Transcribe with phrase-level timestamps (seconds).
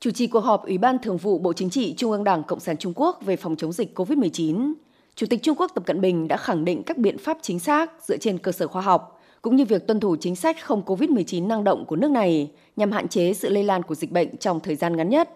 [0.00, 2.60] Chủ trì cuộc họp Ủy ban Thường vụ Bộ Chính trị Trung ương Đảng Cộng
[2.60, 4.72] sản Trung Quốc về phòng chống dịch COVID-19,
[5.14, 7.90] Chủ tịch Trung Quốc Tập Cận Bình đã khẳng định các biện pháp chính xác
[8.06, 11.46] dựa trên cơ sở khoa học, cũng như việc tuân thủ chính sách không COVID-19
[11.46, 14.60] năng động của nước này nhằm hạn chế sự lây lan của dịch bệnh trong
[14.60, 15.30] thời gian ngắn nhất.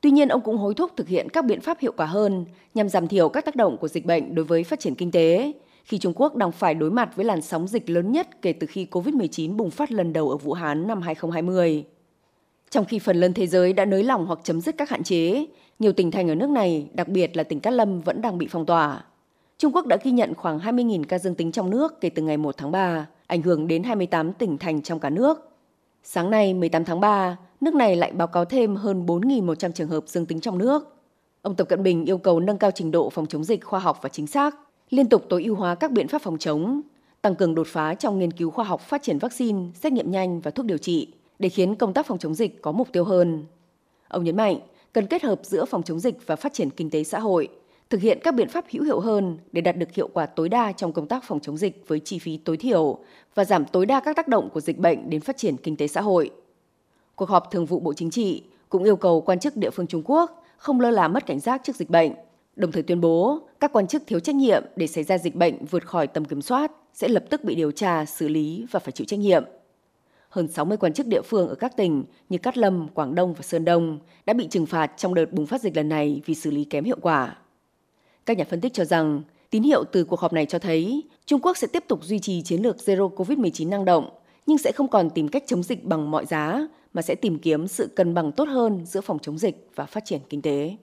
[0.00, 2.88] Tuy nhiên, ông cũng hối thúc thực hiện các biện pháp hiệu quả hơn nhằm
[2.88, 5.52] giảm thiểu các tác động của dịch bệnh đối với phát triển kinh tế,
[5.84, 8.66] khi Trung Quốc đang phải đối mặt với làn sóng dịch lớn nhất kể từ
[8.66, 11.84] khi COVID-19 bùng phát lần đầu ở Vũ Hán năm 2020.
[12.72, 15.46] Trong khi phần lớn thế giới đã nới lỏng hoặc chấm dứt các hạn chế,
[15.78, 18.48] nhiều tỉnh thành ở nước này, đặc biệt là tỉnh Cát Lâm vẫn đang bị
[18.50, 19.04] phong tỏa.
[19.58, 22.36] Trung Quốc đã ghi nhận khoảng 20.000 ca dương tính trong nước kể từ ngày
[22.36, 25.50] 1 tháng 3, ảnh hưởng đến 28 tỉnh thành trong cả nước.
[26.02, 30.04] Sáng nay 18 tháng 3, nước này lại báo cáo thêm hơn 4.100 trường hợp
[30.06, 30.96] dương tính trong nước.
[31.42, 33.98] Ông Tập Cận Bình yêu cầu nâng cao trình độ phòng chống dịch khoa học
[34.02, 34.56] và chính xác,
[34.90, 36.80] liên tục tối ưu hóa các biện pháp phòng chống,
[37.22, 40.40] tăng cường đột phá trong nghiên cứu khoa học phát triển vaccine, xét nghiệm nhanh
[40.40, 41.08] và thuốc điều trị
[41.42, 43.46] để khiến công tác phòng chống dịch có mục tiêu hơn.
[44.08, 44.58] Ông nhấn mạnh
[44.92, 47.48] cần kết hợp giữa phòng chống dịch và phát triển kinh tế xã hội,
[47.90, 50.72] thực hiện các biện pháp hữu hiệu hơn để đạt được hiệu quả tối đa
[50.72, 52.98] trong công tác phòng chống dịch với chi phí tối thiểu
[53.34, 55.88] và giảm tối đa các tác động của dịch bệnh đến phát triển kinh tế
[55.88, 56.30] xã hội.
[57.14, 60.02] Cuộc họp Thường vụ Bộ Chính trị cũng yêu cầu quan chức địa phương Trung
[60.04, 62.12] Quốc không lơ là mất cảnh giác trước dịch bệnh,
[62.56, 65.64] đồng thời tuyên bố các quan chức thiếu trách nhiệm để xảy ra dịch bệnh
[65.64, 68.92] vượt khỏi tầm kiểm soát sẽ lập tức bị điều tra, xử lý và phải
[68.92, 69.44] chịu trách nhiệm.
[70.32, 73.42] Hơn 60 quan chức địa phương ở các tỉnh như Cát Lâm, Quảng Đông và
[73.42, 76.50] Sơn Đông đã bị trừng phạt trong đợt bùng phát dịch lần này vì xử
[76.50, 77.36] lý kém hiệu quả.
[78.26, 81.40] Các nhà phân tích cho rằng, tín hiệu từ cuộc họp này cho thấy Trung
[81.40, 84.10] Quốc sẽ tiếp tục duy trì chiến lược Zero COVID-19 năng động,
[84.46, 87.68] nhưng sẽ không còn tìm cách chống dịch bằng mọi giá, mà sẽ tìm kiếm
[87.68, 90.76] sự cân bằng tốt hơn giữa phòng chống dịch và phát triển kinh tế.